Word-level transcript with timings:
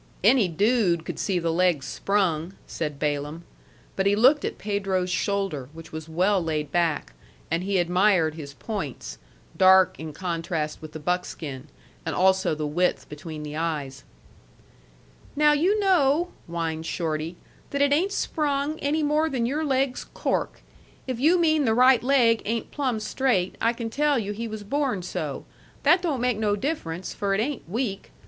"Any 0.23 0.47
dude 0.47 1.05
could 1.05 1.19
see 1.19 1.37
the 1.37 1.53
leg's 1.53 1.85
sprung," 1.85 2.53
said 2.65 2.97
Balaam. 2.97 3.43
But 3.95 4.07
he 4.07 4.15
looked 4.15 4.43
at 4.43 4.57
Pedro's 4.57 5.11
shoulder, 5.11 5.69
which 5.73 5.91
was 5.91 6.09
well 6.09 6.43
laid 6.43 6.71
back; 6.71 7.13
and 7.51 7.63
he 7.63 7.77
admired 7.77 8.33
his 8.33 8.55
points, 8.55 9.19
dark 9.55 9.99
in 9.99 10.11
contrast 10.11 10.81
with 10.81 10.93
the 10.93 10.99
buckskin, 10.99 11.67
and 12.03 12.15
also 12.15 12.55
the 12.55 12.65
width 12.65 13.09
between 13.09 13.43
the 13.43 13.55
eyes. 13.55 14.03
"Now 15.35 15.53
you 15.53 15.79
know," 15.79 16.31
whined 16.47 16.87
Shorty, 16.87 17.37
"that 17.69 17.83
it 17.83 17.93
ain't 17.93 18.11
sprung 18.11 18.79
any 18.79 19.03
more 19.03 19.29
than 19.29 19.45
your 19.45 19.63
leg's 19.63 20.03
cork. 20.03 20.63
If 21.05 21.19
you 21.19 21.37
mean 21.39 21.65
the 21.65 21.75
right 21.75 22.01
leg 22.01 22.41
ain't 22.45 22.71
plumb 22.71 22.99
straight, 22.99 23.55
I 23.61 23.71
can 23.71 23.91
tell 23.91 24.17
you 24.17 24.31
he 24.31 24.47
was 24.47 24.63
born 24.63 25.03
so. 25.03 25.45
That 25.83 26.01
don't 26.01 26.21
make 26.21 26.39
no 26.39 26.55
difference, 26.55 27.13
for 27.13 27.35
it 27.35 27.39
ain't 27.39 27.69
weak. 27.69 28.09